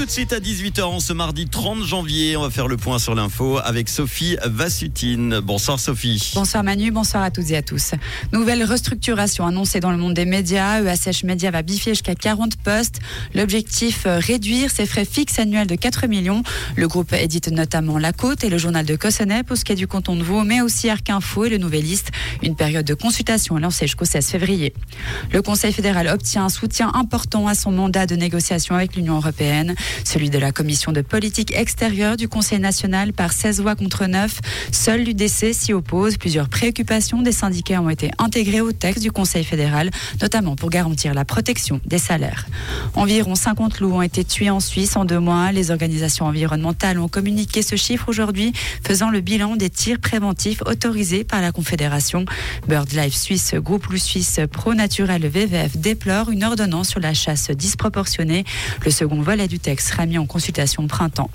[0.00, 2.34] tout de suite à 18h ce mardi 30 janvier.
[2.34, 5.40] On va faire le point sur l'info avec Sophie Vassutine.
[5.40, 6.32] Bonsoir Sophie.
[6.34, 7.90] Bonsoir Manu, bonsoir à toutes et à tous.
[8.32, 10.80] Nouvelle restructuration annoncée dans le monde des médias.
[10.80, 13.00] ESH Média va biffer jusqu'à 40 postes.
[13.34, 16.44] L'objectif, euh, réduire ses frais fixes annuels de 4 millions.
[16.76, 20.22] Le groupe édite notamment La Côte et le journal de Cossonay, Pousquet du canton de
[20.22, 22.10] Vaud, mais aussi Arc Info et le Nouvelliste.
[22.42, 24.72] Une période de consultation est lancée jusqu'au 16 février.
[25.30, 29.74] Le Conseil fédéral obtient un soutien important à son mandat de négociation avec l'Union européenne,
[30.04, 34.40] celui de la Commission de politique extérieure du Conseil national par 16 voix contre 9.
[34.72, 36.16] Seul l'UDC s'y oppose.
[36.16, 39.90] Plusieurs préoccupations des syndicats ont été intégrées au texte du Conseil fédéral,
[40.20, 42.46] notamment pour garantir la protection des salaires.
[42.94, 45.52] Environ 50 loups ont été tués en Suisse en deux mois.
[45.52, 48.52] Les organisations environnementales ont communiqué ce chiffre aujourd'hui,
[48.86, 52.24] faisant le bilan des tirs préventifs autorisés par la Confédération.
[52.68, 58.44] BirdLife Suisse, groupe loup suisse Pro Naturel VVF déplore une ordonnance sur la chasse disproportionnée.
[58.84, 61.30] Le second volet du texte sera mis en consultation au printemps.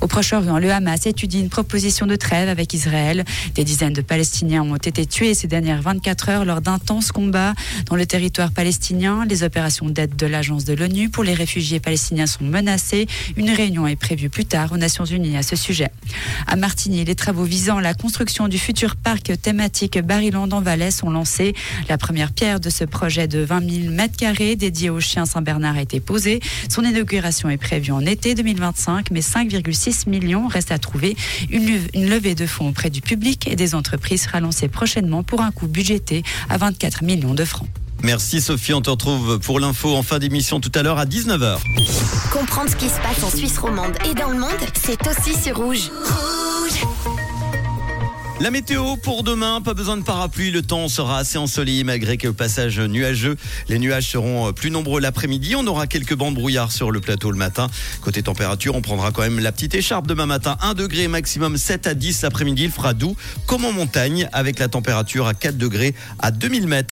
[0.00, 3.24] Au Proche-Orient, le Hamas étudie une proposition de trêve avec Israël.
[3.54, 7.54] Des dizaines de Palestiniens ont été tués ces dernières 24 heures lors d'intenses combats
[7.86, 9.24] dans le territoire palestinien.
[9.28, 13.06] Les opérations d'aide de l'agence de l'ONU pour les réfugiés palestiniens sont menacées.
[13.36, 15.90] Une réunion est prévue plus tard aux Nations Unies à ce sujet.
[16.46, 21.10] À Martigny, les travaux visant la construction du futur parc thématique Bariland en Valais sont
[21.10, 21.54] lancés.
[21.88, 25.76] La première pierre de ce projet de 20 000 mètres carrés dédié au chien Saint-Bernard
[25.76, 26.40] a été posée.
[26.68, 31.16] Son inauguration est prévue en été 2025, mais 5,6 millions restent à trouver.
[31.50, 35.40] Une, une levée de fonds auprès du public et des entreprises sera lancée prochainement pour
[35.40, 37.68] un coût budgété à 24 millions de francs.
[38.02, 41.58] Merci Sophie, on te retrouve pour l'info en fin d'émission tout à l'heure à 19h.
[42.32, 45.56] Comprendre ce qui se passe en Suisse romande et dans le monde, c'est aussi sur
[45.56, 45.90] Rouge.
[46.04, 46.31] Rouge
[48.42, 52.34] La météo pour demain, pas besoin de parapluie, le temps sera assez ensoleillé malgré quelques
[52.34, 53.36] passages nuageux.
[53.68, 57.30] Les nuages seront plus nombreux l'après-midi, on aura quelques bancs de brouillard sur le plateau
[57.30, 57.68] le matin.
[58.00, 61.86] Côté température, on prendra quand même la petite écharpe demain matin, 1 degré maximum 7
[61.86, 63.14] à 10 l'après-midi, il fera doux
[63.46, 66.80] comme en montagne avec la température à 4 degrés à 2000 mètres.